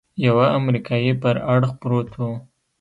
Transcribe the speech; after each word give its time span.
يوه 0.25 0.45
امريکايي 0.59 1.11
پر 1.21 1.35
اړخ 1.53 1.71
پروت 1.81 2.09
و. 2.17 2.21